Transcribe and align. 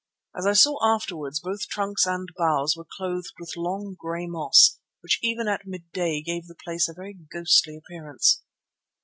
As 0.35 0.47
I 0.47 0.53
saw 0.53 0.79
afterwards 0.83 1.39
both 1.39 1.67
trunks 1.69 2.07
and 2.07 2.27
boughs 2.35 2.75
were 2.75 2.87
clothed 2.97 3.33
with 3.39 3.55
long 3.55 3.93
grey 3.99 4.25
moss, 4.25 4.79
which 5.01 5.19
even 5.21 5.47
at 5.47 5.67
midday 5.67 6.23
gave 6.23 6.47
the 6.47 6.55
place 6.55 6.89
a 6.89 6.93
very 6.95 7.13
ghostly 7.31 7.77
appearance. 7.77 8.41